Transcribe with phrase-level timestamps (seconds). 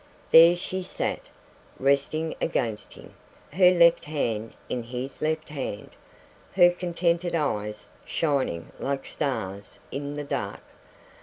[0.31, 1.19] There she sat,
[1.77, 3.13] resting against him,
[3.53, 5.91] her left hand in his left hand,
[6.53, 10.61] her contented eyes shining like stars in the dark.